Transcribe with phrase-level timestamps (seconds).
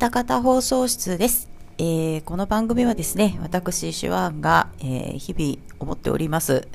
[0.00, 1.50] った方放送室です。
[1.76, 6.66] えーこの番組はですね、私、手腕が、えー日々思っております、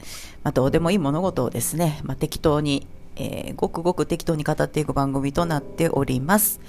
[0.43, 2.85] まあ、どうでもいい物事をですね、まあ、適当に、
[3.15, 6.59] えーごくごく適当に語っていく番組となっております。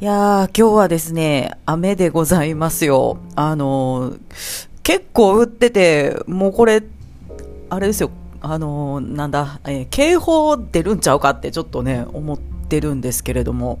[0.00, 3.18] いやー、今日はですね、雨でございますよ。
[3.36, 6.82] あのー結構降ってて、もうこれ、
[7.68, 8.10] あれですよ、
[8.40, 13.78] あのーなんだ、えー警報出るんちゃうかってちょっとね、思ってるんですけれども、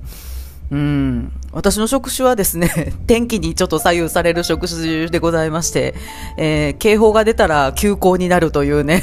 [0.70, 5.94] うん、私の職種はですね、 天気にちょっと左右される職種でございまして、
[6.36, 9.02] えー警報が出たら休校になるというね、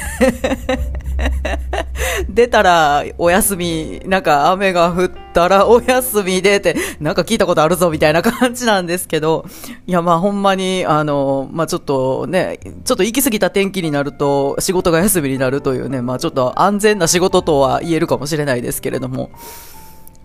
[2.28, 9.44] 出たらお休み、なんか雨が降ったらお休みでって、なんか聞いたことあるぞみたいな感じなんですけど、
[9.86, 19.30] いやまあほんまに、あの、まあちょっとね、ちょっと行き過ぎた天気になると仕事が休みになるというね、まあちょっと安全な仕事とは言えるかもしれないですけれども、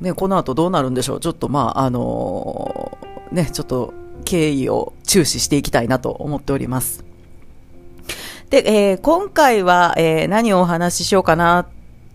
[0.03, 1.19] ね、この後どうなるんでしょう。
[1.21, 2.97] ちょっとまあ、あの
[3.31, 3.93] ね、ちょっと
[4.25, 7.05] 経緯を注視していきたいなと思っております。
[8.49, 11.65] で、えー今回は、えー何をお話ししようかな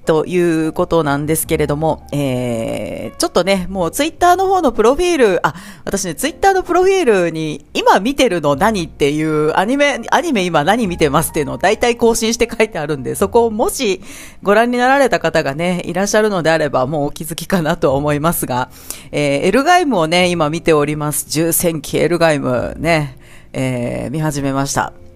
[0.09, 14.01] ということなんですけれども、えーちょっとね、もうツイッターの方のプロフィール、あ、私ね、ツイッターのプロフィールに、今見てるの何っていう、アニメ、アニメ今何見てますっていうのを大体更新して書いてあるんで、そこをもし
[14.43, 18.71] ご覧になられた方がね、いらっしゃるのであれば、もうお気づきかなと思いますが、
[19.13, 21.27] えーエルガイムをね、今見ております。
[21.29, 23.19] 重戦記エルガイムね、
[23.53, 25.08] えー見始めました。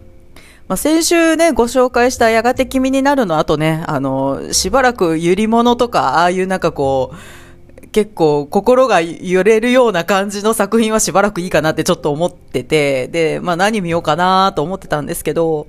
[0.69, 15.67] まあ、先週ね、ご紹介したやがて君になるの後ね、あの、しばらくゆり物とか、ああいうなんかこう、結構心が揺れるような感じの作品はしばらくいいかなってちょっと思ってて、で、まあ何見ようかなと思ってたんですけど、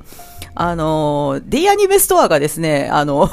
[0.55, 3.29] あの、D アニメストアがですね、あの、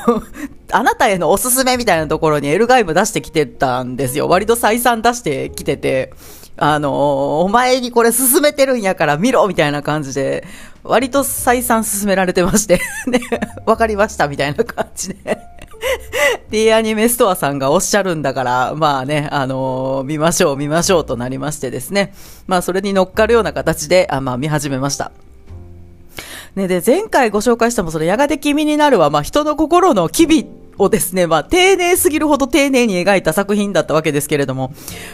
[0.73, 4.29] あなたへのおすすめみたいなところにエルガイム出してきてたんですよ。
[4.29, 6.13] 割と再三出してきてて、
[6.57, 10.47] あの、お前にこれ勧めてるんやから見ろみたいな感じで、
[10.83, 13.21] 割と再三勧められてまして、 ね、
[13.67, 15.39] わかりましたみたいな感じで。
[16.51, 22.13] D アニメストアさんがおっしゃるんだから、まあね、あの見ましょう見ましょうとなりましてですね。
[22.47, 25.13] まあそれに乗っかるような形で、あまあ見始めました。
[26.57, 30.47] ね、で、前回ご紹介したもそのやがて君になるは、まあ人の心の機微
[30.81, 34.73] をですね、まあ丁寧すぎるほど丁寧に描いた作品だったわけですけれども、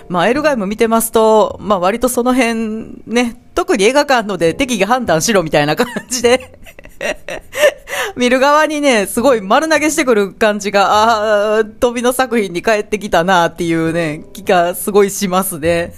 [0.09, 6.59] まあエルガイム見てますと、まあ割とその辺ね、特に映画館ので適宜判断しろみたいな感じで、
[8.17, 15.93] 見る側にね、すごい丸投げしてくる感じが、ああ、飛びの作品に帰ってきたなっていうね、気がすごいしますね。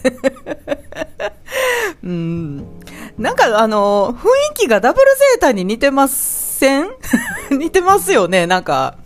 [2.03, 2.65] うん。
[3.19, 6.89] なんかあの、雰囲気がダブルゼータに似てません？
[7.51, 8.97] 似てますよね、なんか。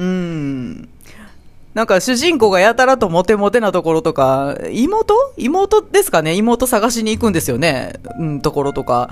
[0.00, 0.88] うん。
[1.74, 5.14] なんか主人公がやたらとモテモテなところとか、妹？
[5.36, 6.34] 妹ですかね？
[6.34, 7.92] 妹探しに行くんですよね。
[8.18, 9.10] うん、ところとか。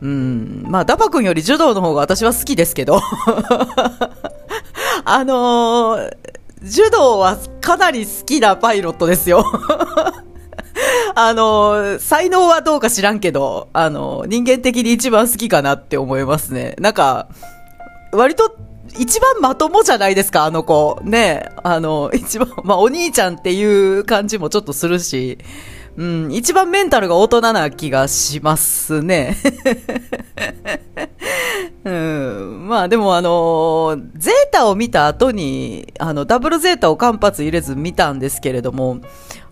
[0.00, 0.64] うん。
[0.68, 3.00] まあ、ダバ君より柔道の方が私は好きですけど。
[5.04, 6.16] あのー
[6.60, 9.44] 柔道はかなり好きなパイロットですよ。
[11.14, 16.74] あの、才能はどうか知らんけど、あの、人間的に一番好きかなって思いますね。
[16.80, 17.28] なんか、
[18.12, 18.56] 割と、
[18.96, 21.00] 一番まともじゃないですか、あの子。
[21.02, 25.38] ねあの、一番、 まあ、お兄ちゃんっていう感じもちょっとするし、
[25.96, 29.36] うん、一番メンタルが大人な気がしますね。
[31.84, 38.98] うん、まあでもあのゼータを見た後に、あの、ダブルゼータを間髪入れず見たんですけれども、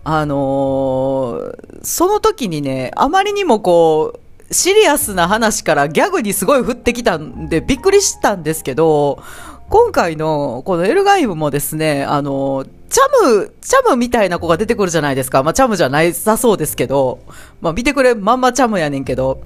[0.03, 4.19] あのその時にね、あまりにもこう、
[4.49, 9.21] シリアスな話からギャグにすごい降ってきたんでびっくりしたんですけど、
[9.69, 15.43] 今回のこのエルガイムもですね、あの、チャム、チャムみたいな子が出てくるじゃないですか。
[15.43, 17.19] まあチャムじゃないさそうですけど、
[17.59, 19.41] まあ見てくれ、まんまチャムやねんけど、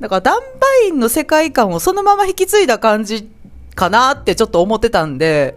[0.00, 3.30] だからダンバインの世界観をそのまま引き継いだ感じ
[3.74, 5.56] かなってちょっと思ってたんで、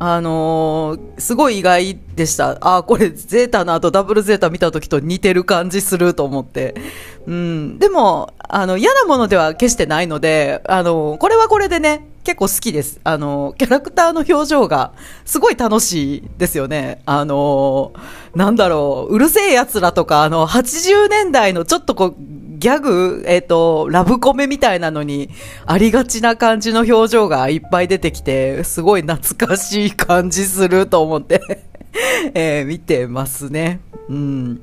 [0.00, 2.58] あのーすごい意外でした。
[2.60, 6.74] ああこれゼータの後ダブルゼータ見た時と似てる感じすると思って。
[7.26, 7.78] うん。
[7.78, 13.00] でも、あの、嫌なものでは決してないので、あのこれはこれでね、結構好きです。
[13.04, 14.92] あのキャラクターの表情が
[15.24, 17.00] すごい楽しいですよね。
[17.06, 17.94] あの
[18.34, 22.14] なんだろう、うるせえ奴らとか、あの、80年代のちょっとこう、
[22.58, 25.30] ギャグ、えっ、と、ラブコメみたいなのに、
[25.64, 31.64] ありがちな感じの表情がいっぱい出てきて、すごい懐かしい感じすると思って、
[32.34, 33.80] えー見てますね。
[34.10, 34.60] うん。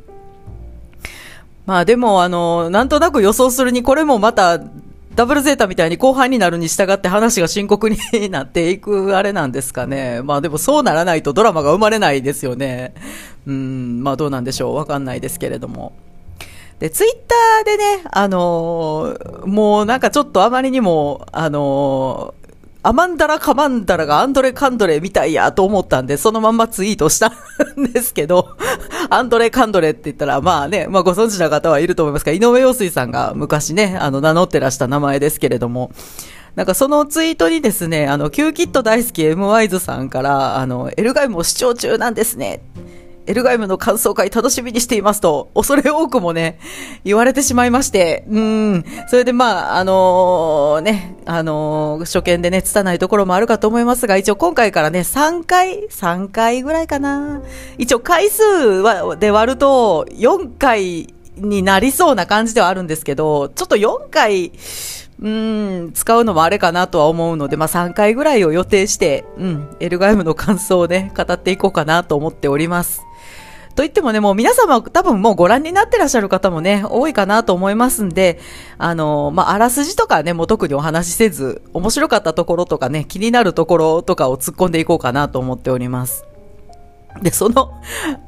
[1.66, 4.60] まあでも、あの、なんとなく予想するに、これもまた、
[5.16, 7.98] ダブルゼータみたいに後半になるに従って話が深刻に
[8.30, 10.22] なっていくあれなんですかね。
[10.22, 12.94] まあでもそうならないとドラマが生まれないですよね。
[13.48, 14.76] うん、まあどうなんでしょう。
[14.76, 15.94] わかんないですけれども。
[16.80, 22.34] で、ツイッターでね、あのー、もうなんかちょっとあまりにも、あの、
[22.86, 28.56] アマンダラカマンダラがアンドレカンドレみたいやと思ったんで、そのまんまツイートしたんですけど、
[29.10, 35.90] アンドレカンドレって言ったら、まあね、まあご存知の方はいると思いますが、井上陽水さんが昔ね、あの、名乗ってらした名前ですけれども、
[36.54, 42.62] なんかそのツイートにですね、あの、キューキット大好き M ワイズさんから、あの、エルガイムを視聴中なんですね。
[43.28, 46.60] エルガイムの感想会楽しみにしていますと、恐れ多くもね、
[47.04, 48.86] 言われてしまいまして、うん。
[49.08, 57.42] それでまあ、あのー、ね、あのー、初見でね、拙いところもあるかと思いますが、一応今回からね、3回、3回ぐらいかな。
[57.78, 64.52] 一応回数は、で割ると、4回になりそうな感じではあるんですけど、ちょっと4回、
[65.22, 73.05] うん、使うのもあれかなとは思うので、まあ3回ぐらいを予定して、うん、エルガイムの感想をね、語っていこうかなと思っております。
[73.76, 78.40] と言ってもね、もう皆様多分もうご覧になってらっしゃる方もね、多いかなと思いますんで、
[78.78, 86.26] あの、まあ、あらすじとかね、もう特にお話しせず、面白かったところとかね、気になるところとかを突っ込んでいこうかなと思っております。
[87.22, 87.72] で、その、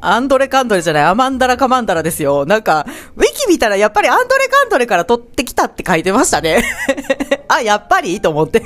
[0.02, 2.46] アンドレカンドレじゃない、アマンダラカマンダラですよ。
[2.46, 2.86] なんか、
[3.16, 6.64] ウィキ見たらやっぱりアンドレカンドレから取ってきたって書いてましたね。
[7.48, 8.20] あ、やっぱり？
[8.22, 8.64] と思って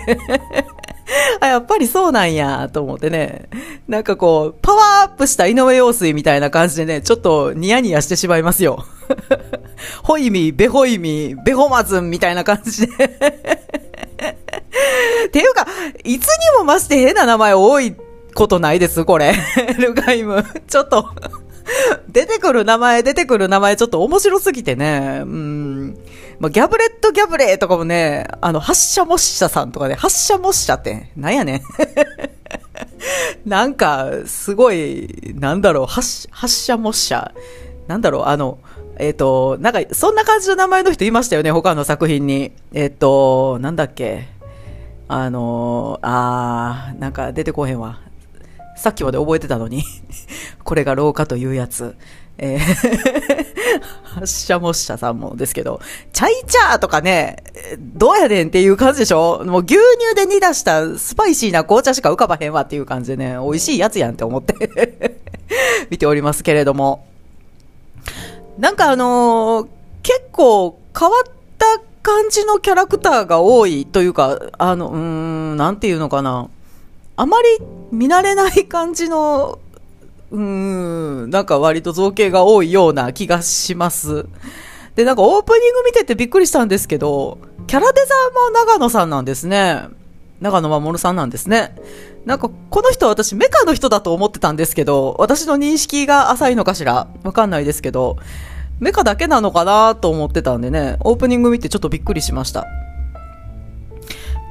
[1.40, 3.50] あ、やっぱりそうなんや、と思ってね。
[3.88, 8.86] なんかこう、パワーアップした井上陽水みたいな感じでね、ちょっとニヤニヤしてしまいますよ。
[10.04, 12.94] ホイミ、ベホイミ、ベホマズンみたいな感じで
[15.32, 15.68] ていうか、
[16.04, 17.96] いつにも増して変な名前多い
[18.34, 19.36] ことないです、これ。
[19.78, 20.44] ルガイム。
[20.68, 21.10] ちょっと
[22.10, 25.22] 出てくる名前、出てくる名前ちょっと面白すぎてね。
[25.24, 25.98] うん。
[26.42, 31.62] まあ、ギャブレットギャブレーとかもね、あの、発射模写さんとかね、発射模写って、なんやねん。
[33.46, 37.32] なんか、すごい、なんだろう、発発射模写。
[37.88, 38.58] なんだろう、あの、
[38.98, 42.54] えっ、ー、と、なんか、そんな感じの名前の人いましたよね、他の作品に。
[42.74, 44.28] えっ、ー、と、なんだっけ。
[45.10, 48.00] あのあー、なんか出てこへんわ。
[48.76, 49.84] さっきまで覚えてたのに
[50.64, 51.96] これが廊下というやつ。
[52.40, 53.31] えー
[54.04, 55.80] 発射模写さんもですけど、
[56.14, 57.44] チャイチャーとかね、
[57.80, 59.44] どうやねんっていう感じでしょ？
[59.46, 65.20] もう牛乳で煮出したスパイシーな紅茶しか浮かばへんわっていう感じでね、美味しいやつやんって思って
[65.90, 67.06] 見ておりますけれども。
[68.58, 69.68] なんかあのー、
[70.04, 71.24] 結構変わっ
[71.58, 71.66] た
[72.04, 76.50] 感じのキャラクターが多いというか、あの、うーん、なんていうのかな。
[77.16, 77.48] あまり
[77.92, 79.60] 見慣れない感じの、
[80.32, 84.26] うん、なんか割と造形が多いような気がします。
[84.96, 87.38] で、なんかオープニング見ててびっくりしたんですけど、
[87.68, 89.84] キャラデザーも長野さんなんですね。
[90.40, 91.76] 長野守さんなんですね。
[92.26, 97.08] なんか、この人私メカの人だと思ってたんですけど、私の認識が浅いのかしら？
[97.24, 98.18] わかんないですけど、
[98.80, 102.66] メカだけなのかなと思ってたんでね、オープニング見てちょっとびっくりしました。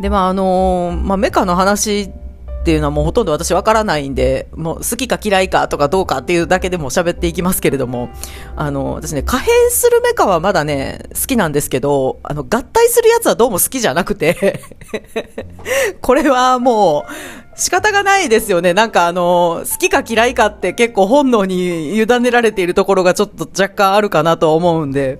[0.01, 2.11] で、まあ、あのー、まあ、メカの話
[2.61, 8.11] っていうのはもうほとんど私わからないんで、もう好きか嫌いかとかどうかっていうだけでも喋っていきますけれども、
[8.55, 14.61] あの、私ね、可変するメカはまだね、好きなんですけど、あの、合体するやつはどうも好きじゃなくて
[16.03, 17.13] これはもう、
[17.59, 18.75] 仕方がないですよね。
[18.75, 25.19] なんかあの、好きか嫌いかって結構本能に委ねられているところがちょっと若干あるかなと思うんで、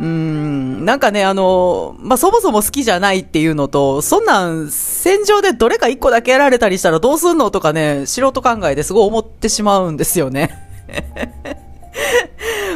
[0.00, 10.68] うん、なんかね、あの、まあ、そもそも好きじゃないっていうのと、そんなん、戦場でどれか一個だけやられたりしたらどうすんのとかね、素人考えですごい思ってしまうんですよね。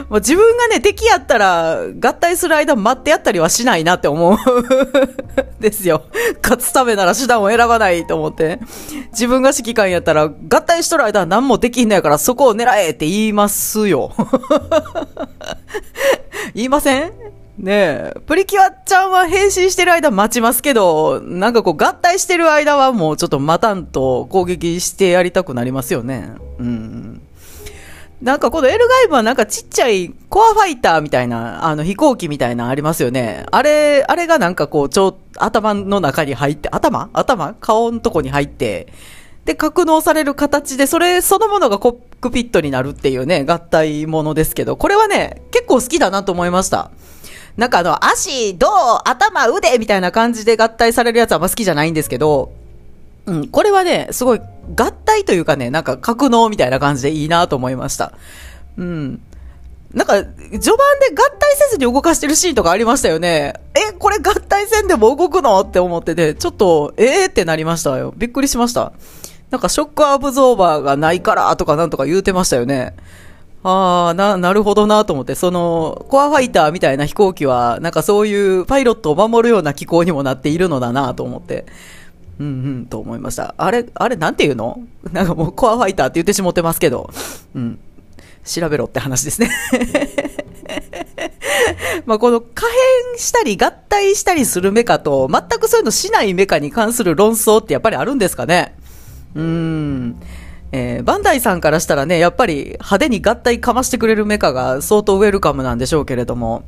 [0.09, 4.37] もう自分がね、敵やったら、合体する間待ってやったりはしないなって思う
[5.61, 6.03] ですよ。
[6.43, 8.59] 勝つためなら手段を選ばないと思って。
[9.13, 14.13] 自分が指揮官やったら、合体しとる間は何もできんのやから、そこを狙えって言いますよ。
[16.55, 17.13] 言いません？
[17.59, 26.33] ねえ、プリキュアちゃんは変身してる間待ちますけど、なんかこう合体してる間はもうちょっと待たんと攻撃してやりたくなりますよね。
[26.59, 27.21] うん。
[28.23, 33.45] なんかこのエルガイブはなんかちっちゃいコアファイターみたいな、あの飛行機みたいなありますよね。
[33.51, 37.11] あれ、あれがなんかこう、ちょ、頭の中に入って、頭？
[37.13, 37.55] 頭？
[37.61, 38.93] 顔のとこに入って、
[39.45, 46.91] で、格納される形で、それそのものがコックピットになるっていうね、合体ものですけど、これはね、結構好きだなと思いました。
[47.57, 48.69] なんかあの、足、胴、
[49.09, 52.53] 頭、腕みたいな感じで合体されるやつはあんま好きじゃないんですけど、
[53.27, 54.41] うん、これはね、すごい
[54.77, 58.13] 合体というかね、なんか格納みたいな感じでいいなと思いました。
[58.77, 59.21] うん。
[59.93, 63.55] なんか、序盤で合体せずに動かしてるシーンとかありましたよね。
[63.75, 65.61] え、これ合体せんでも動くの？
[65.61, 68.15] って思ってて、ちょっと、えーってなりましたよ。
[68.17, 68.93] びっくりしました。
[69.53, 72.97] なんかショックアブゾーバーがないからとかなんとか言うてましたよね。
[73.63, 81.67] ああ、な、なるほどなと思って、その、コアファイターみたいな飛行機は、なんかそういうパイロットを守るような機構にもなっているのだなと思って、
[82.41, 83.55] うんうんと思いました。
[83.59, 84.81] あれ、あれなんて言うの？
[85.13, 87.11] なんかもうコアファイターって言ってしもってますけど、
[87.55, 87.79] うん。
[88.45, 89.51] 調べろって話ですね
[92.07, 92.67] まあこの可
[93.13, 98.75] 変したり合体したりするメカと全くそういうのしないメカに関する論争ってやっぱりあるんですかね？
[99.35, 100.17] うん。
[100.73, 106.65] えー、バンダイさんからしたらね、やっぱり派手に合体かましてくれるメカが相当ウェルカムなんでしょうけれども、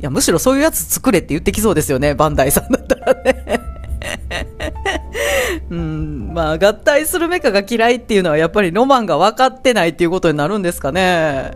[0.00, 3.60] いや、むしろそういうやつ作れって言ってきそうですよね、バンダイさんだったらね。
[5.70, 11.52] うん、まあ、合体するメカが嫌いっていうのはやっぱりロマンが分かってないっていうことになるんですかね。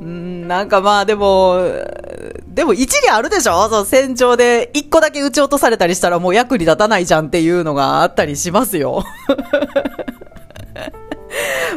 [0.00, 1.58] うん、なんかまあでも、
[2.46, 3.68] でも一理あるでしょ？
[3.68, 9.04] その戦場で一個だけ撃ち落とされたりしたらもう役に立たないじゃんっていうのがあったりしますよ。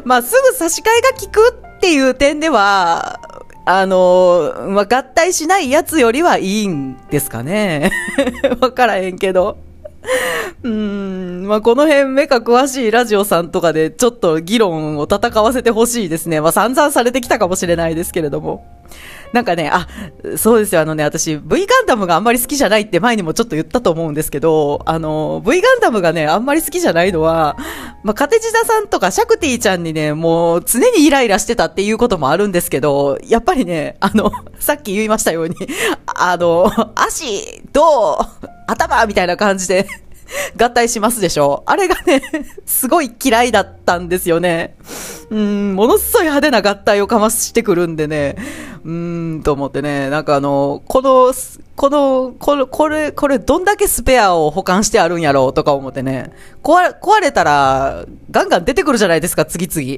[0.05, 3.19] まあ、すぐ差し替えが効くっていう点では、
[3.65, 7.91] あの、まあ、合体しないやつよりはいいんですかね。
[8.59, 9.57] わからへんけど。
[10.63, 16.41] うん、まあ、この辺目が詳しいラジオさんとかでちょっと議論を戦わせてほしいですね。
[16.41, 18.65] まあ、散々されてきたかもしれないですけれども。
[19.33, 19.87] なんかね、あ、
[20.37, 27.57] そうですよ、あのね、私、V ガンダムがあんまり好きじゃないって前にもちょっと言ったと思うんですけど、あの、V ガンダムがね、あんまり好きじゃないのは、
[28.03, 35.55] まあ、カテジダさんとかシャクティちゃんにね、もう常にイライラしてたっていうこともあるんですけど、やっぱりね、あの、 さっき言いましたように、
[36.05, 38.19] あの、足、胴、
[38.67, 39.87] 頭みたいな感じで
[40.59, 41.63] 合体しますでしょ？
[41.65, 42.21] あれがね、
[42.65, 44.75] すごい嫌いだったんですよね。
[45.29, 48.35] うん、ものすごい派手な合体をかましてくるんでね、
[48.83, 51.33] うーん、と思ってね、なんかあの、この、
[51.75, 59.97] この、これ、これ、これ、どんだけスペアを保管してあるんやろうとか思ってね、壊、壊れたら、ガンガン出てくるじゃないですか、次々。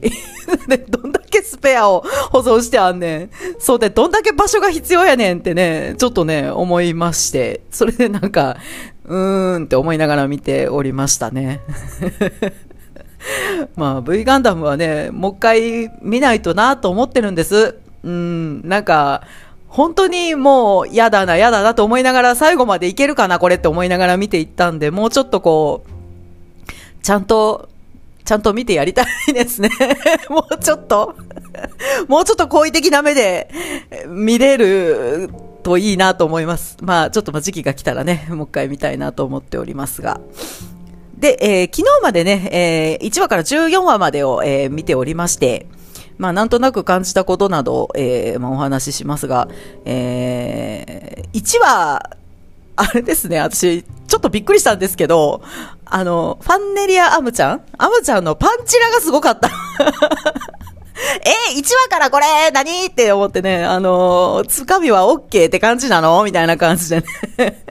[0.67, 3.29] で、 どんだけスペアを保存してあんねん。
[3.59, 8.55] そうで、どんだけ場所が必要やねんってね、ちょっとね、思いまして、それでなんか、
[9.07, 11.61] うーんって思いながら見ておりましたね。
[13.75, 17.77] まあ、V ガンダムはね、もう一回見ないとなと思ってるんです。
[18.03, 19.23] うん、なんか、
[19.67, 27.69] 本当にもう嫌だな、嫌だなと思いながら最後までいけるかな、これって思いながら見ていったんで、もうちょっとこう、ちゃんと、
[28.23, 29.69] ちゃんと見てやりたいですね。
[30.29, 31.15] もうちょっと
[32.07, 33.49] もうちょっと好意的な目で
[34.07, 35.29] 見れる
[35.65, 36.77] といいなと思います。
[36.81, 40.21] まあ、ちょっとま時期が来たらね、もう一回見たいなと思っておりますが。
[41.17, 45.65] で、えー、昨日までね、えー、1話から14話までを、えー、見ておりまして、
[46.19, 49.47] まあ、なんとなく感じたことなど、えー、まあ、お話ししますが、
[49.85, 52.11] えー、1話、
[52.75, 55.41] あれですね、私、ちょっとびっくりしたんですけど、
[55.85, 57.61] あの、ファンネリア・アムちゃん？
[57.79, 59.49] アムちゃんのパンチラがすごかった。
[61.23, 62.87] えー、1話からこれ何？
[62.87, 66.23] って思ってね、あのー、つかみは OK って感じなの？
[66.23, 67.03] みたいな感じで
[67.37, 67.63] ね。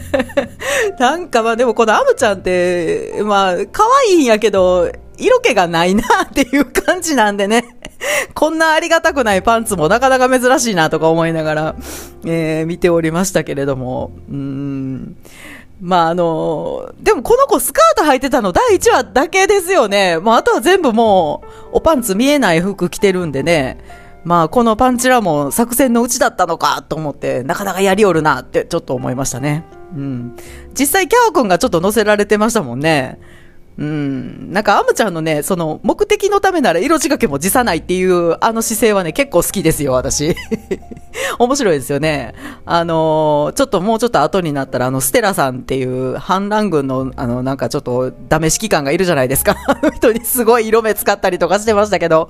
[0.98, 7.76] なんかまあでもこのアムちゃんって、まあ、可愛いんやけど、色気がないなっていう感じなんでね。
[8.34, 11.74] こんなありがたくないパンツもなかなか珍しいなとか思いながら、
[12.24, 15.16] えー、見ておりましたけれども、うん。
[15.80, 20.18] まああの、でもこの子スカート履いてたの第1話だけですよね。
[20.18, 23.78] まああとは全部もう、おパンツ見えない服着てるんでね。
[24.22, 29.64] まあこのパンチラも作戦のうちだったのかと思って、なかなかやりおるなってちょっと思いましたね。
[29.94, 30.36] うん。
[30.78, 33.18] 実際キャオ君がちょっと乗せられてましたもんね。
[33.80, 34.52] うん。
[34.52, 40.36] なんか、アムちゃんのね、その、目的のためなら色仕掛けも辞さないっていう、あの姿勢はね、結構好きですよ、私。
[41.40, 42.34] 面白いですよね。
[42.66, 49.56] あのー、ちょっともうちょっと後になったら、あの、ステラさんっていう反乱軍の、あの、なんかちょっとダメ指揮官がいるじゃないですか。
[49.66, 52.28] あ の人にすごい色目使ったりとかしてましたけど、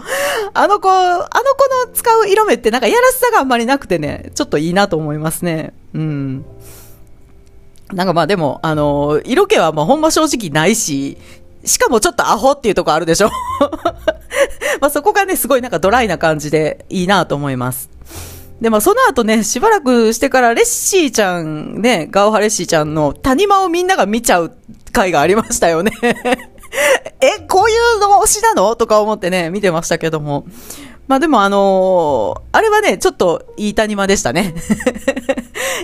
[0.55, 5.73] あの子、あの子の使う色目ってなんかやらしさがあんまりなくてね、ちょっといいなと思いますね。
[5.95, 6.45] うん。
[7.93, 11.19] なんかまあでも、あのー、色気はもうほんま正直ないし、
[11.65, 13.31] しかもちょっとアホっていうとこあるでしょ？
[14.81, 17.91] まあそこがね、すごいなんかドライな感じでいいなと思います。
[18.61, 24.53] で、まあその後ね、しばらくしてからレッシーちゃんね、ガオハレッシーちゃんの谷間をみんなが見ちゃう
[24.93, 28.75] 回がありましたよね え、こういうの推しなの？
[28.77, 30.47] とか思ってね、見てましたけども。
[31.09, 34.55] まあでもあのー、あれはね、ちょっといい谷間でしたね。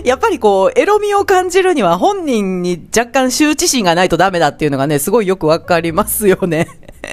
[0.03, 6.67] やっぱりこう、エロみを感じるには本人に若干羞恥心がないとダメだっていうのがね、すごいよくわかりますよね。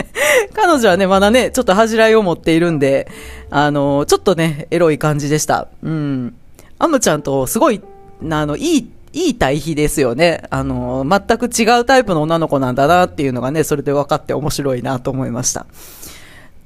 [0.55, 3.09] 彼女はね、まだね、ちょっと恥じらいを持っているんで、
[3.51, 5.69] あの、ちょっとね、エロい感じでした。
[5.83, 6.35] うん。
[6.79, 7.81] アムちゃんとすごい、
[8.31, 10.43] あの、いいいい対比ですよね。
[10.51, 15.67] あの、全く違うタイプの女の子なんだなっていうのがね、それで分かって面白いなと思いました。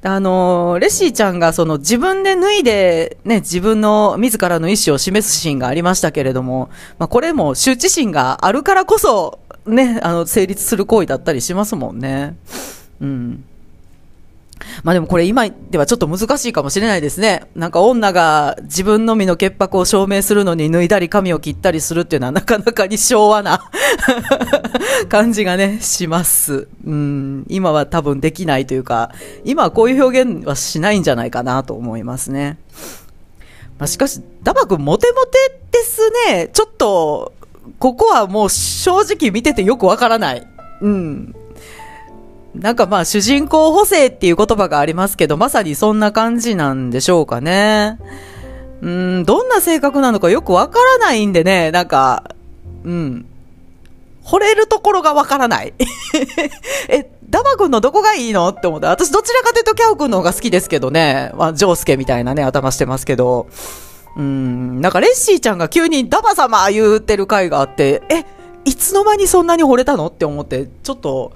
[0.03, 12.37] あの、レシーちゃんがその自分で脱いでね、自分の自らの意思を示すシーンがありましたけれども、まあこれも羞恥心があるからこそ、ね、あの、成立する行為だったりしますもんね。
[13.01, 13.45] うん。
[14.83, 17.43] まあでもこれ今ではちょっと難しいかもしれないですね。
[17.55, 23.71] なんか女が自分のみの潔白を証明するのに脱いだり髪を切ったりするっていうのはなかなかに昭和な
[25.09, 26.69] 感じがね、します。
[26.85, 29.13] うん、今は多分できないというか、
[29.45, 32.59] 今はこういう表現はしないんじゃないかなと思いますね。
[33.79, 35.39] まあ、しかし、ダバ君モテモテ
[35.71, 36.01] です
[36.31, 36.49] ね。
[36.53, 37.33] ちょっと、
[37.79, 40.47] ここはもう正直見ててよくわからない。
[40.81, 41.35] うん。
[42.59, 47.99] なんかまあ主人公補正っていう言葉がありますけど、まさにそんな感じなんでしょうかね。
[48.83, 52.35] うん、どんな性格なのかよくわからないんでね、なんか、
[52.85, 53.27] うん。
[54.25, 55.73] 惚れるところがわからない。
[56.89, 58.87] え、ダマ君のどこがいいのって思って。
[58.87, 61.33] 私どちらかというとキャオ君の方が好きですけどね。
[61.35, 63.49] まあ、ジョースケみたいなね、頭してますけど。
[64.17, 68.25] うん、なんかレッシーちゃんが急にダマ様言うてる回があって、え、
[68.65, 71.33] いつの間にそんなに惚れたのって思って、ちょっと、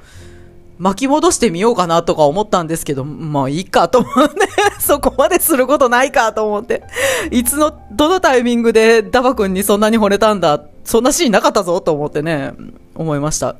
[0.82, 4.34] 巻き戻してみようかなとか思ったんですけど、まあいいかと思って、
[4.82, 6.82] そこまですることないかと思って、
[7.30, 12.54] いつの、どのタイミングでダバ君にそんなに惚れたんだ、そんなシーンなかったぞと思ってね、
[12.96, 13.54] 思いました。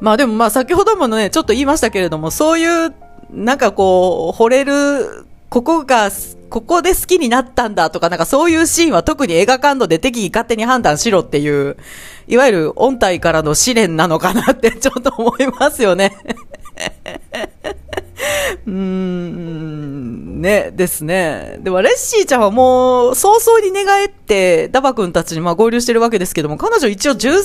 [0.00, 2.94] まあでもまあ先ほどもね、ちょっと言いましたけれども、そういう、
[3.30, 6.10] なんかこう、惚れる、ここが、
[6.50, 11.76] ここで好きになったんだとか、なんかそういうシーンは特に映画感度で適宜勝手に判断しろっていう、
[12.26, 16.12] いわゆる音体からの試練なのかなってちょっと思いますよね。
[18.66, 21.58] うーん、ね、ですね。
[21.60, 27.42] でも、レッシーちゃんはもう、早々に寝返って、ダバ君たちにまあ合流してるわけですけども、彼女一応13人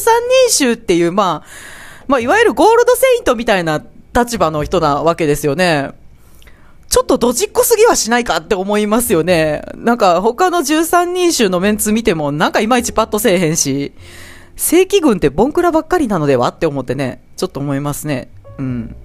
[0.49, 1.49] 衆っていう、まあ、
[2.07, 3.83] まあ、いわゆるゴールドセイントみたいな
[4.15, 5.91] 立場の人なわけですよね。
[6.89, 9.61] ちょっとドジっ子すぎはしないかって思いますよね。
[9.75, 13.93] なんか他の13人衆のメンツ見てもなんかいまいちパッとせえへんし、
[14.55, 18.31] 正規軍ってボンクラばっかりなのではって思ってね、ちょっと思いますね。
[18.57, 18.95] うん。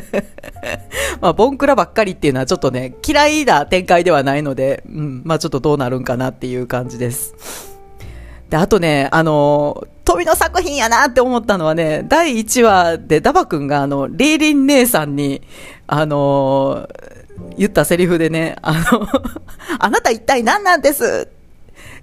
[1.20, 7.75] まあ、ボンクラばっかりっていうのはちょっとね、嫌いな展開ではないので、うん、まあちょっとどうなるんかなっていう感じです。
[8.50, 15.42] で、あとね、あの、飛びの作品やなって思ったのはね、第1話でダバ君があの、リーリン姉さんに、
[15.86, 16.88] あの、
[17.58, 19.08] 言ったセリフでね、あの
[19.78, 21.28] あなた一体何なんです？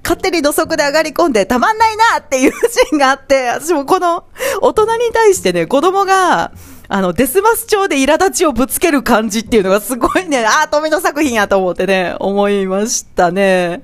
[0.03, 4.25] 勝手に土足で上がり込んでたまんないなっていうシーンがあって、私もこの
[4.61, 6.51] 大人に対してね、子供が、
[6.95, 13.81] あの、デスマス調で苛立ちをぶつける感じっていうのがすごいね、 ああ、富の作品やと思ってね、思いましたね。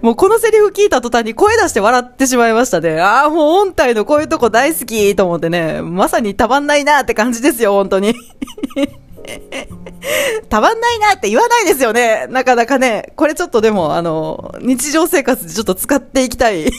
[0.00, 3.00] もうこのセリフ聞いた途端に声出して笑ってしまいましたね。
[3.00, 8.14] ああ、もう音体のこういうとこ大好きと思ってね、まさにたまんないなって感じですよ、本当に。
[10.48, 12.26] たまんないなって言わないですよね。
[12.30, 13.12] なかなかね。
[13.16, 16.64] これちょっとでも、あの、日常生活でちょっと使っていきたい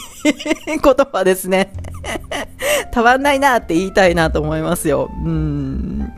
[0.68, 1.72] 言葉ですね。
[2.92, 5.10] たまんないなって言いたいなと思いますよ。
[5.24, 6.12] うん。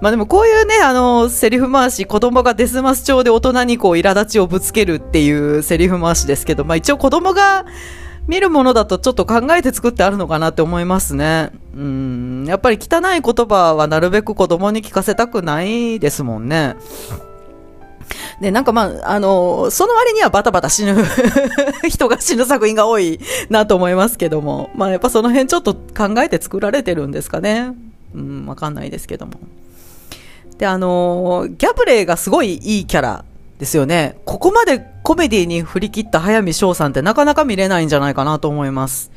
[0.00, 7.64] まあでもこういうね、あの、セリフ回し、子供がデスマス調で大人にこう、苛立ちをぶつけるっていうセリフ回しですけど、まあ一応子供が、
[8.26, 11.50] 見るものだとちょっと考えて作ってあるのかなって思いますね。
[11.74, 12.44] うん。
[12.46, 16.76] やっぱり汚い言葉はなるべく子供に聞かせたくないですもんね。
[18.40, 20.94] で、なんかまあ、あの、その割にはバタバタ死ぬ
[21.88, 27.72] 人が死ぬ作品が多いなと思いますけども、まあやっぱその辺ちょっと考えて作られてるんですかね。
[28.14, 29.32] うん、わかんないですけども。
[30.58, 33.24] で、あの、ギャブレーがすごいいいキャラ
[33.58, 34.16] ですよね。
[34.24, 39.12] ここまでコメディに振り切った早見翔さんってなかなか見れないんじゃないかなと思います。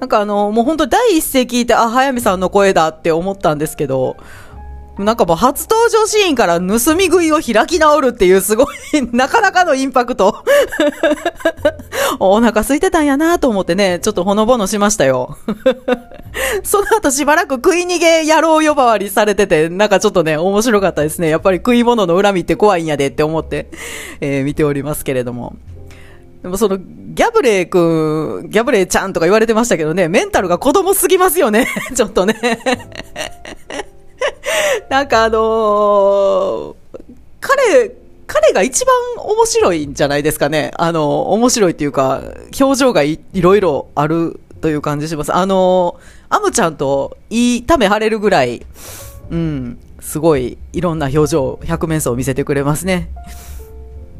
[0.00, 4.16] なんかあの、もう本当第一声聞いて、あ、早見さんの声だって思ったんですけど、
[4.98, 8.66] なんかもう初登場シーンから盗み食いを開き直るっていうすごい
[9.12, 10.44] なかなかのインパクト
[12.20, 15.36] お腹空いてたんやなと思ってね、ちょっとほのぼのしましたよ
[16.62, 21.28] その後しばらく食い逃げ野郎呼ばわりされてて、なんかちょっとね、面白かったですね。
[21.28, 23.70] やっぱり食い物の恨みって怖いんやでって思って、
[24.20, 25.56] えー、見ておりますけれども。
[26.42, 31.68] でもその、ギャブレー君、ギャブレーちゃんとか言われてましたけどね、メンタルが子供すぎますよね。
[31.94, 32.58] ちょっとね
[34.90, 36.74] なんかあのー、
[37.40, 37.94] 彼、
[38.26, 40.70] 彼が一番面白いんじゃないですかね。
[40.76, 42.22] あの、面白いっていうか、
[42.58, 45.34] 表情がいいろいろあるという感じします。
[45.34, 45.96] あの、
[46.30, 48.64] アムちゃんといいため張れるぐらい、
[49.30, 53.10] うん、すごいいろんな表情、百面相を見せてくれますね。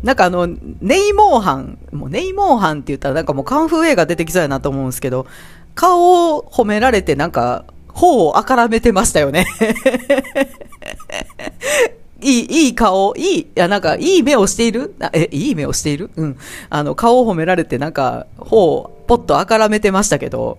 [0.03, 5.27] なんかあの、ネイモーハン、もうネイモーハンって言ったらなんかもうカンフー映画出てきそうやなと思うんですけど、
[5.75, 9.47] 顔を褒められてなんか、頬をあからめてましたよね
[12.21, 14.95] いい、いい顔、いい、いや、なんか、いい目をしている？
[15.13, 16.11] え、いい目をしている？
[16.17, 16.39] うん。
[16.71, 20.57] あの、顔を褒められて、なんか、頬をポッとあからめてましたけど、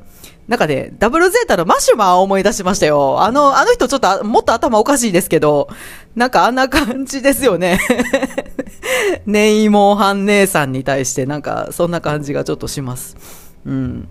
[0.48, 3.24] なんかね、ダブルゼータのマシュマーを思い出しましたよ。
[3.24, 5.68] あの、あの人ちょっともっと頭おかしいですけど、
[6.16, 7.80] なんかあんな感じですよね。
[9.26, 13.18] ネイモハン姉さんに対してなんかそんな感じがちょっとします。
[13.66, 14.08] うん。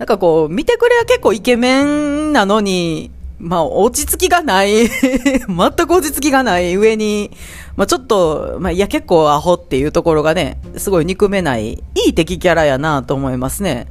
[0.00, 7.30] なんかこう、見てくれは結構イケメンなのに、まあ、落ち着きがない 全く落ち着きがない上に、
[7.76, 13.88] まあちょっと、まあいや結構アホっていうところがね、すごい憎めない、いい敵キャラやなと思いますね。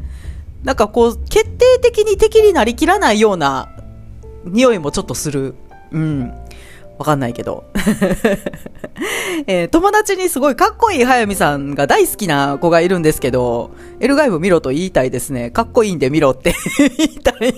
[0.63, 3.69] なんかこう、決定的に敵になりきらないような
[4.45, 5.53] 匂いもちょっとする。
[5.91, 6.33] うん。
[6.97, 7.65] わかんないけど。
[9.47, 15.51] えー、友達にすごいかっこいい早見さんが大好きな子がいるんですけど、エルガイブ見ろと言いたいですね。
[15.51, 17.53] かっこいいんで見ろって言いたい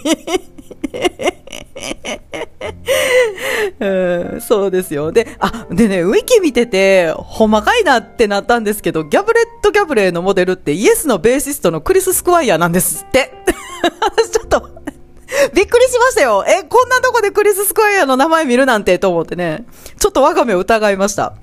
[3.79, 4.41] うん。
[4.41, 5.11] そうですよ。
[5.11, 13.31] で、あ、でね、ウィキ見てて、ほんまかいなってなったんですけど、ギャブレット・ギャブレーのモデルってイエスのベーシストのクリス・スクワイヤーなんですって。
[14.31, 14.80] ちょっと
[15.53, 16.43] びっくりしましたよ。
[16.47, 19.65] え、こんなとこでクリス・スクエアの名前見るなんてと思ってね。
[19.99, 21.33] ちょっと我が目を疑いました。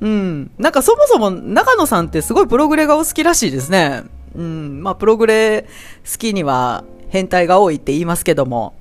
[0.00, 0.50] うん。
[0.58, 4.04] なんかそもそも長野さんってすごいプログレがお好きらしいですね。
[4.34, 4.82] うん。
[4.82, 5.62] まあ、プログレ
[6.10, 8.74] 好きには変態が多いって言いますけども。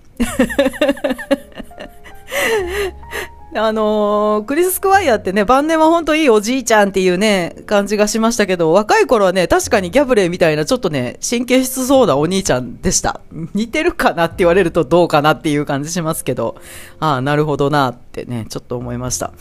[3.53, 13.19] あのー、クリス・スクワイアってね、晩年は本当いいおじいちゃんっていうね、感じがしましたけど、若い頃はね、確かにギャブレーみたいなちょっとね、神経質そうなお兄ちゃんでした。
[13.53, 16.55] 似てるかなって言われるとどうかなっていう感じしますけど、
[17.01, 19.33] ああ、なるほどなってね、ちょっと思いました。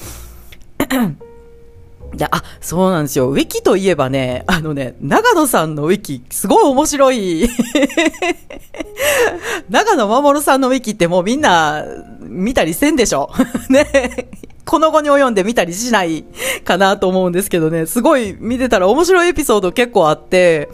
[2.16, 3.30] いや、あ、そうなんですよ。
[3.30, 7.48] ウィキといえばね、あのね、長野さんのウィキ、すごい面白い。
[9.70, 11.84] 長野守さんのウィキってもうみんな
[12.20, 13.30] 見たりせんでしょ
[13.70, 14.28] ね。
[14.64, 16.24] この後に及んで見たりしない
[16.64, 20.68] かなと思うんですけどね、すごい見てたら面白いエピソード結構あって、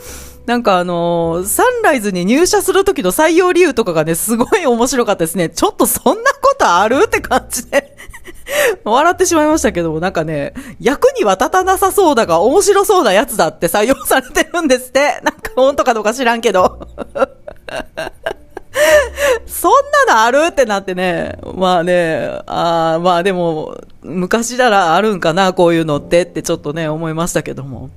[0.46, 5.48] なんかあのー、サンライズに入社する時の採用理由とかがね、すごい面白かったですね。
[5.48, 7.04] ちょっとそんなことある？
[7.06, 7.96] って感じで
[8.84, 15.20] 笑ってしまいましたけども、なんかね、役には立たなさそうだが面白そうなやつだって採用されてるんですって。
[15.22, 16.88] なんか本当かどうか知らんけど。
[19.46, 19.72] そん
[20.06, 21.38] なのあるってなってね。
[21.54, 27.90] まあね、あまあでも、昔ならあるんかな、こういうのってってちょっとね、思いましたけども。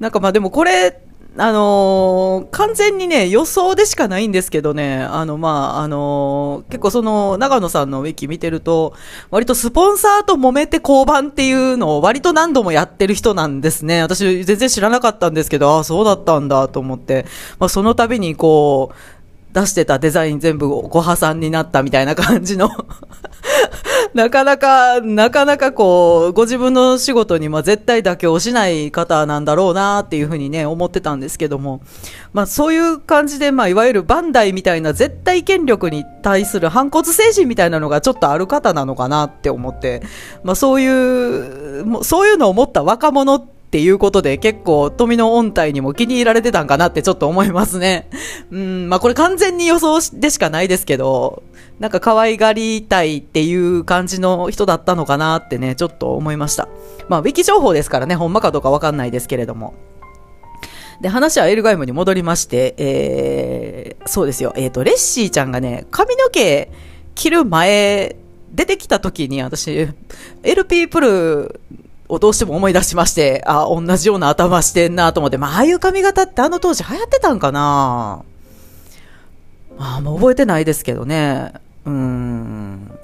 [0.00, 1.00] なんかまあでもこれ、
[1.40, 8.92] あのー、完全にね、予想でしかないんですけどね、あの、まあ、あのー、結構その、長野さんのウィキ見てると、
[9.30, 14.02] 割とスポンサーと揉めて交番っていうのを割と何度もやってる人なんですね。
[14.02, 17.24] 私全然知らなかったんですけど、ああ、そうだったんだと思って、
[17.60, 18.96] まあ、その度にこう、
[19.52, 22.68] 出してたデザイン全部ご破産になったみたいな感じの
[24.14, 31.80] なかなか、なかなかこう、ご自分の仕事にま絶対妥協しない方なんだろうなっていうふうにね、思ってたんですけども、
[32.32, 40.02] まあそういう感じで、まあいわゆるバンダイみたいな絶対権力に対する反骨精神みたいなのがちょっとある方なのかなって思って、
[40.42, 48.08] まあそういう、そういうのを持った若者ってっていうことで結構富の音体にも気に入られてたんかなってちょっと思いますね。
[48.50, 51.42] うん、まあこれ完全に予想でしかないですけど、
[51.78, 56.66] なんか可愛がりたいっていう感じの人だったのかなってね、ちょっと思いました。
[57.10, 59.74] まあウィキ情報ですからね、ほんまかどうかわかんないですけれども。
[61.02, 64.54] で、話はエルガイムに戻りまして、えー、そうですよ。
[64.56, 66.70] えっ、ー、と、レッシーちゃんがね、髪の毛
[67.14, 68.16] 切る前、
[68.50, 69.88] 出てきた時に私、
[70.42, 71.60] LP プル
[72.08, 78.24] をどうしても思い出しまして、あ、同じような頭してんなと思って、まあ、ああいう髪型ってあの当時流行ってたんかな
[79.78, 81.52] ああ、もう覚えてないですけどね。
[81.84, 82.98] うーん。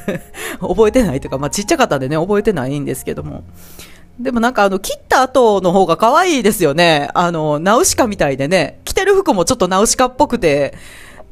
[0.60, 3.44] 覚えてないというか、まあ、ちっちゃかったんでね、覚えてないんですけども。
[4.18, 7.10] でもなんかあの、切った後の方が可愛いですよね。
[7.14, 10.74] あの、ナウシカみたいでね、着てる服もちょっとナウシカっぽくて、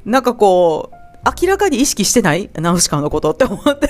[0.04, 0.96] なんかこう、
[1.40, 2.50] 明らかに意識してない？
[2.54, 3.88] ナウシカのことって思って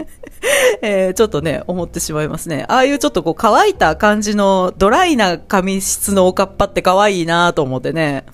[0.82, 2.64] えー、ちょっとね、思ってしまいますね。
[2.68, 8.24] ああいうちょっとこう乾いた感じのドライな髪質のおかっぱって可愛いなと思ってね。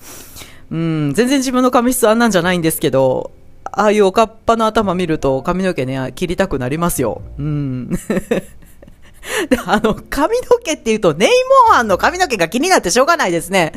[0.71, 3.31] うん、全然自分の髪質あんなんじゃないんですけど、
[3.65, 7.21] ああいうおかっぱの頭見ると髪の毛ね、切りたくなりますよ。
[7.37, 7.91] うん。
[9.49, 11.29] で、あの、髪の毛って言うと、ネイ
[11.69, 13.73] モーハンの髪の毛が気になってしょうがないですね。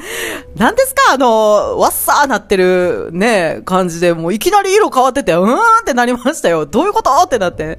[0.56, 1.12] 何ですか？
[1.12, 6.66] あの、わっさーなってるね、感じで、もういきなり色変わってて、うーんってなりましたよ。
[6.66, 7.10] どういうこと？
[7.22, 7.78] ってなって。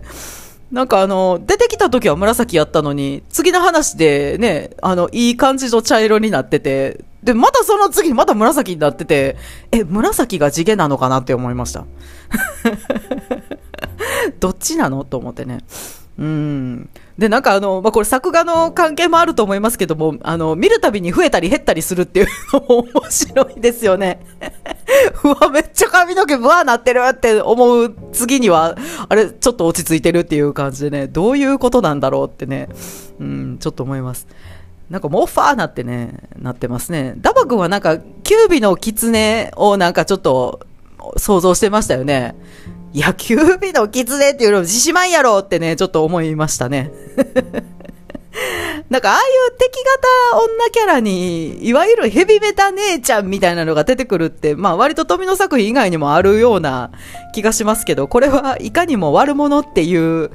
[0.72, 9.38] なんかあの、出てきた時は紫やったのに、次の話でね、あの、いい感じの茶色になってて、で、またその次にまた紫になってて、
[9.72, 11.86] え、紫が地毛なのかなって思いました。
[14.40, 15.06] どっちなの？
[15.06, 15.60] と思ってね。
[16.18, 16.90] うん。
[17.18, 24.20] で、なんかあの、まあ、これ作画の関係もあると思いますけども、あの、見るたびに増えたり減ったりするっていうのも面白いですよね。
[25.24, 28.76] うわ、めっちゃ髪の毛ブワーなってるって思う次には、
[29.10, 32.70] あれ、ちょっと落ち着いてるっていう感じでね、どういうことなんだろうってね、
[33.20, 34.28] うん、ちょっと思います。
[34.90, 37.14] なんかもうファーなってね、なってますね。
[37.18, 40.62] ダバ君はなんか、キュービの狐をなんかちょっと
[41.18, 42.36] 想像してましたよね。
[42.94, 46.92] 野球日の狐っていうのも獅子舞やろってね、ちょっと思いましたね。
[48.90, 49.84] なんか、ああいう敵
[50.32, 56.92] 型女キャラに、いわゆるヘビメタ姉ちゃんみたいなのが出てくるって、まあ割と富野作品以外にもあるような
[57.34, 60.32] 気がしますけど、これはいかにも悪者っていう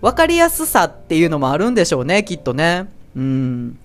[0.00, 2.88] 分かりやすさっていうのもあるんでしょうね、きっとね。
[3.16, 3.78] うん。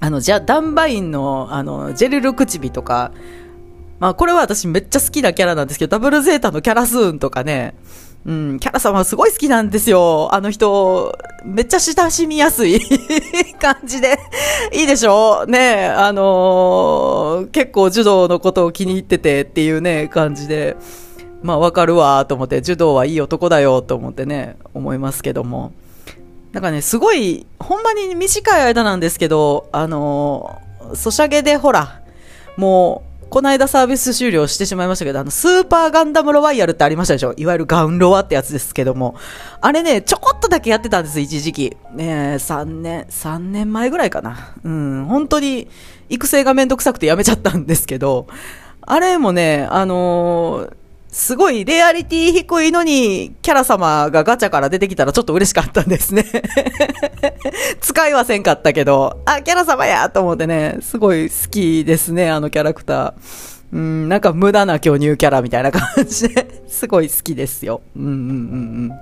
[0.00, 3.12] あの、じゃあ、ダンバインの、あの、ジェルルクチビとか、
[4.02, 7.76] まあ、これは私めっちゃ好きなキャラなんですけど、ダブルゼータのキャラスーンとかね、
[8.26, 10.28] うん、キャラ様すごい好きなんですよ。
[10.32, 12.80] あの人、めっちゃ親しみやすい
[13.62, 14.18] 感じで、
[14.72, 15.46] いいでしょ？
[15.46, 20.76] ねあのー、結構柔道のことを気に入っててっていうね、感じで、
[21.40, 25.70] まあわかるわと思って、柔道はいい男だよと思ってね、思いますけども。
[26.50, 32.00] なんかね、すごい、ほんまに短い間なんですけど、あのー、ソシャゲでほら、
[32.56, 37.32] もう、この間サービス終了してしまいましたけど、あの、スーパーガンダムロワイヤルってありましたでしょ？
[37.38, 39.16] いわゆるガウンロワってやつですけども。
[39.62, 41.76] あれね、ちょこっとだけやってたんです、一時期。
[41.94, 44.52] ね3年、3年前ぐらいかな。
[44.62, 45.66] うん、本当に、
[46.10, 48.26] 育成がめんどくさくてやめちゃったんですけど、
[48.82, 50.81] あれもね、あのー
[51.12, 56.24] すごいレアリティ低いのに、キャラ様がガチャから出てきたらちょっと嬉しかったんですね
[57.82, 63.12] 使いはせんかったけど、あ、キャラ様やと思ってね、すごい好きですね、あのキャラクター。
[63.74, 67.82] うん、なんか無駄な巨乳キャラみたいな感じで、 すごい好きですよ。
[67.94, 68.24] うんうんうんう
[68.88, 68.92] ん。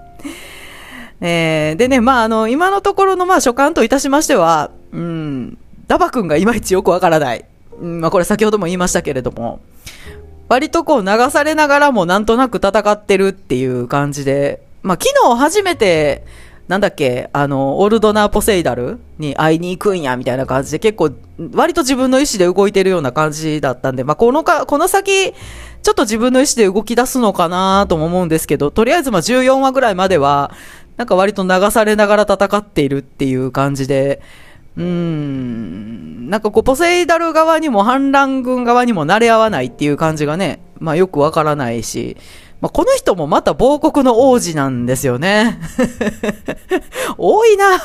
[1.21, 7.45] えー、でね、まあ、あの、今のところの、まあ、所感といたしましては、うん、ダバ君がいまいちよくわからない。
[7.81, 9.61] うん、まあ、これ先ほども言いましたけれども、
[10.51, 16.27] 割とこう流されながらもなんとなく戦ってるっていう感じで、まあ昨日初めて、
[16.67, 21.13] なんだっけ、あの、オルドナー・ポセイダルに会いに行くんや、みたいな感じで結構、
[21.55, 30.51] 割と自分の意思で動いてるような感じだったんで、まあこのか、この先、ちょっと自分の意思で動き出すのかなとも思うんですけど、とりあえずまあ14話ぐらいまでは、
[30.97, 34.21] なんか割と流されながら戦っているっていう感じで、
[34.81, 42.17] うん、なんかこう、ポセイダル側にも反乱軍側にも慣れ合わないっていう感じがね、まあよくわからないし、
[42.63, 45.59] まあ、この人もまた亡国の王子なんですよね。
[47.17, 47.79] 多いな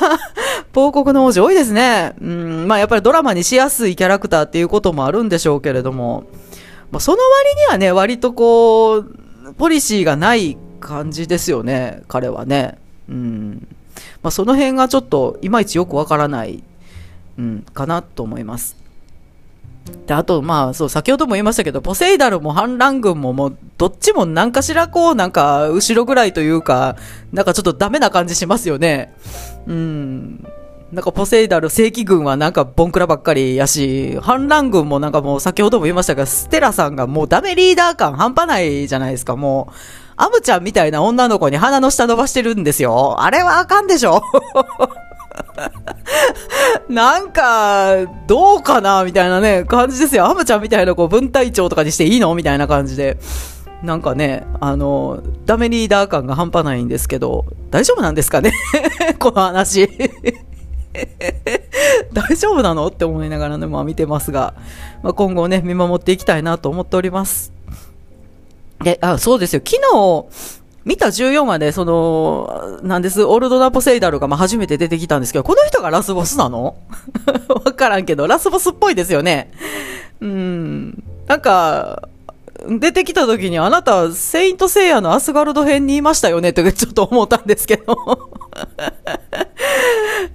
[0.72, 2.14] 亡国の王子多いですね。
[2.20, 6.24] うん、まあやっぱりドラマにしやすいキャラクターっていうこともあるんでしょうけれども、
[6.90, 12.78] まあ、その割にはね、割とこう、ポリシーがない感じですよね、彼はね。
[13.08, 13.68] うん。
[14.22, 16.62] まあ、その辺がちょっといまいちよくわからない
[17.38, 18.76] うん、かなと思います。
[20.06, 26.96] で、あと、まあ、そう、先ほども言いましたけど、ポセイダルも反乱軍ももう、どっちも何かしらこう、なんか、後ろぐらいというか、
[27.32, 29.14] なんかちょっとダメな感じしますよね。
[29.66, 30.44] うん。
[30.92, 39.74] なんかポセイダル正規軍はなんかボンクラばっかりやし、反乱軍もなんかもう先ほども言いましたが、ステラさんがもうダメリーダー感半端ないじゃないですか、もう。
[40.16, 43.16] アムちゃんみたいな女の子に鼻の下伸ばしてるんですよ。
[43.20, 44.22] あれはあかんでしょ
[46.88, 50.26] なんか、どうかなみたいなね、感じですよ。
[50.26, 52.32] アムちゃんみたいなこう、分隊長とかにしていいの？
[52.34, 53.18] みたいな感じで。
[53.82, 58.52] なんかね、あの、ダメリーダー感が半端ないんですけど、大丈夫なんですかね？
[59.18, 59.88] この話。
[62.12, 62.86] 大丈夫なの？
[62.86, 64.54] って思いながらね、まあ見てますが、
[65.02, 67.52] まあ、今後ね、見守っていきたいなと思っております。
[68.82, 69.62] で、あ、そうですよ。
[69.64, 70.24] 昨日、
[70.86, 76.76] 見た14話で、その、なんです、オルドナ・ポセイダルがまあ初めて出てきたんですけど、この人がラスボスなの？
[77.50, 79.50] わからんけど、ラスボスっぽいですよね。
[80.20, 81.02] うん。
[81.26, 82.08] なんか、
[82.68, 86.50] 出てきた時にあなた、セイントセイヤのアスガルド編にいましたよね？
[86.50, 88.30] ってちょっと思ったんですけど。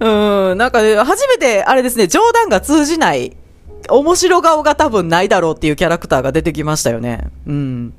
[0.00, 3.34] うん、なんか、ね、初めて、あれですね、冗談が通じない、
[3.88, 7.30] 面白顔が多分ないだろうっていうキャラクターが出てきましたよね。
[7.46, 7.94] うん。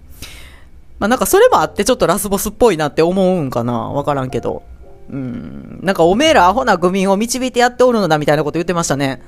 [1.04, 4.64] まあなんかそれもあってちょっとラスボスっぽいなって思うんかなわからんけど。
[5.10, 5.82] うん。
[5.84, 9.22] なんかおめえらアホな愚民を導いてやっておるのだみたいなこと言ってましたね。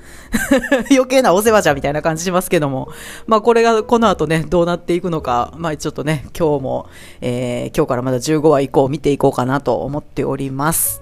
[0.90, 2.88] 余計なお世話じゃみたいな感じしますけども。
[3.28, 6.88] まあこれがこの後ね、どうなっていくのか、まあちょっとね、今日も、
[7.20, 11.02] えー、今日からまだ15話以降見ていこうかなと思っております。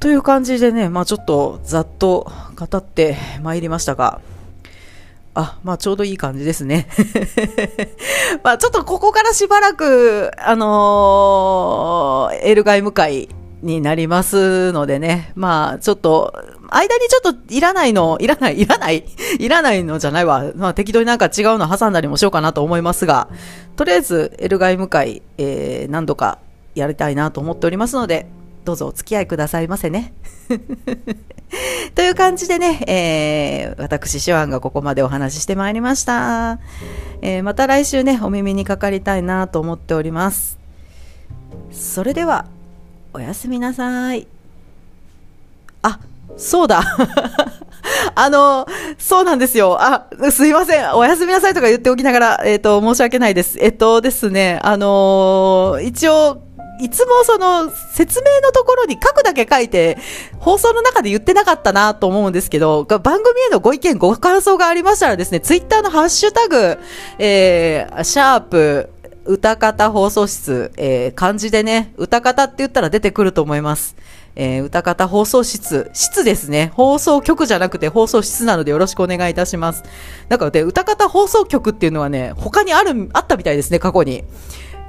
[0.00, 4.22] という感じでね、まあちょっとざっと語ってまいりましたが、
[5.34, 6.88] あ、まあちょうどいい感じですね。
[8.42, 13.28] まあちょっとここからしばらく、あのー、エルガイ向かい
[13.62, 15.32] になりますのでね。
[15.34, 16.32] まあちょっと、
[16.70, 19.04] 間にちょっといらないの、いらない、いらない
[19.38, 20.44] いらないのじゃないわ。
[20.54, 23.28] まあ適当になんか違うの挟んだりもしようかなと思いますが、
[23.74, 26.38] とりあえずエルガイ向かい、えー、何度か
[26.76, 28.26] やりたいなと思っておりますので、
[28.64, 30.14] どうぞお付き合いくださいませね。
[31.94, 36.58] という感じでね、えー、私、シュワンがここまでお話ししてまいりました。
[37.22, 40.58] えー、また来週ね、お耳にかかりたいなと思っております。
[41.70, 42.46] それでは、
[43.12, 44.26] おやすみなさい。
[45.82, 46.00] あ、
[46.36, 46.82] そうだ。
[48.16, 48.66] あの、
[48.98, 49.76] そうなんですよ。
[49.80, 50.94] あ、すいません。
[50.94, 53.58] おやすみなさいとか言っておきながら、えっ、ー、と、申し訳ないです。
[53.60, 56.42] えっとですね、あのー、一応、
[56.80, 59.96] いつもその説明のところに書くだけ書いて、
[60.38, 66.78] 放送の中で言ってなかったなと思うんですけど、番組へのご意見、ご感想がありましたらですね、ツイッターのハッシュタグ、
[67.18, 68.90] えー、シャープ、
[69.26, 73.96] 歌方放送室、えー、漢字でね、歌方って言ったら出てくると思います。
[74.36, 76.72] えー、歌方放送室、室ですね。
[76.74, 79.84] 放送局じゃなくて放送室なのでよろしくお願いいたします。
[80.28, 84.24] なんかで、歌方放送局っていうのはね、他にある、あったみたいですね、過去に。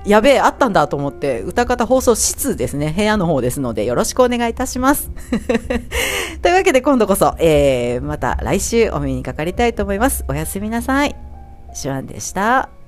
[0.06, 5.12] やべえ、あったんだと思って、歌方放送室ですね、部屋の方ですので、よろしくお願いいたします。
[6.42, 10.24] というわけで今度こそ、えー、また来週お目にかかりたいと思います。
[10.28, 11.16] おやすみなさい。
[11.74, 12.85] シュワンでした。